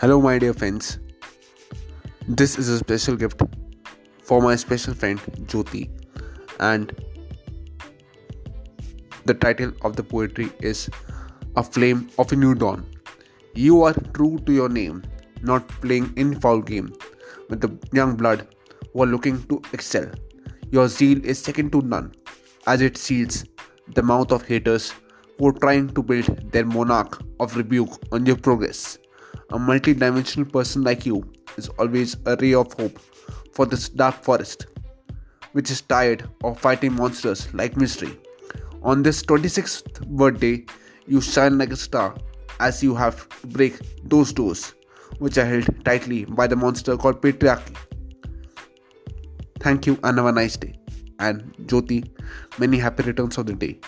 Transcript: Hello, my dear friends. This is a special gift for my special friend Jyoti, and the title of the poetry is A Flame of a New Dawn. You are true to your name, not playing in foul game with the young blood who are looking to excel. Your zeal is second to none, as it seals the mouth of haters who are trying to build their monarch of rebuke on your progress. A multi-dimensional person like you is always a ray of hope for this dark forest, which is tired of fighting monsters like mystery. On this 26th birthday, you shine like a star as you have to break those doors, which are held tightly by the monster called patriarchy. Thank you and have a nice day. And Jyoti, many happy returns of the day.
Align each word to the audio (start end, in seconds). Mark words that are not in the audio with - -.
Hello, 0.00 0.18
my 0.18 0.38
dear 0.38 0.54
friends. 0.54 0.98
This 2.26 2.58
is 2.58 2.70
a 2.70 2.78
special 2.78 3.16
gift 3.16 3.42
for 4.22 4.40
my 4.40 4.56
special 4.56 4.94
friend 4.94 5.20
Jyoti, 5.50 5.90
and 6.58 6.90
the 9.26 9.34
title 9.34 9.72
of 9.82 9.96
the 9.96 10.02
poetry 10.02 10.48
is 10.60 10.88
A 11.56 11.62
Flame 11.62 12.08
of 12.16 12.32
a 12.32 12.36
New 12.36 12.54
Dawn. 12.54 12.86
You 13.54 13.82
are 13.82 13.92
true 14.14 14.38
to 14.46 14.54
your 14.54 14.70
name, 14.70 15.02
not 15.42 15.68
playing 15.82 16.14
in 16.16 16.40
foul 16.40 16.62
game 16.62 16.94
with 17.50 17.60
the 17.60 17.70
young 17.92 18.16
blood 18.16 18.46
who 18.94 19.02
are 19.02 19.06
looking 19.06 19.42
to 19.48 19.60
excel. 19.74 20.08
Your 20.70 20.88
zeal 20.88 21.22
is 21.22 21.38
second 21.38 21.72
to 21.72 21.82
none, 21.82 22.14
as 22.66 22.80
it 22.80 22.96
seals 22.96 23.44
the 23.88 24.02
mouth 24.02 24.32
of 24.32 24.46
haters 24.46 24.94
who 25.36 25.48
are 25.48 25.60
trying 25.66 25.90
to 25.90 26.02
build 26.02 26.50
their 26.52 26.64
monarch 26.64 27.22
of 27.38 27.54
rebuke 27.54 28.02
on 28.12 28.24
your 28.24 28.36
progress. 28.36 28.96
A 29.52 29.58
multi-dimensional 29.58 30.48
person 30.48 30.82
like 30.82 31.04
you 31.04 31.28
is 31.56 31.68
always 31.70 32.16
a 32.26 32.36
ray 32.36 32.54
of 32.54 32.72
hope 32.74 32.98
for 33.52 33.66
this 33.66 33.88
dark 33.88 34.22
forest, 34.22 34.66
which 35.52 35.70
is 35.70 35.80
tired 35.80 36.28
of 36.44 36.58
fighting 36.60 36.94
monsters 36.94 37.52
like 37.52 37.76
mystery. 37.76 38.16
On 38.82 39.02
this 39.02 39.22
26th 39.22 40.06
birthday, 40.06 40.64
you 41.06 41.20
shine 41.20 41.58
like 41.58 41.70
a 41.70 41.76
star 41.76 42.16
as 42.60 42.82
you 42.82 42.94
have 42.94 43.28
to 43.40 43.46
break 43.48 43.74
those 44.04 44.32
doors, 44.32 44.74
which 45.18 45.36
are 45.36 45.44
held 45.44 45.68
tightly 45.84 46.24
by 46.26 46.46
the 46.46 46.56
monster 46.56 46.96
called 46.96 47.20
patriarchy. 47.20 47.76
Thank 49.58 49.86
you 49.86 49.98
and 50.04 50.16
have 50.16 50.26
a 50.26 50.32
nice 50.32 50.56
day. 50.56 50.74
And 51.18 51.54
Jyoti, 51.66 52.08
many 52.58 52.78
happy 52.78 53.02
returns 53.02 53.36
of 53.36 53.46
the 53.46 53.54
day. 53.54 53.80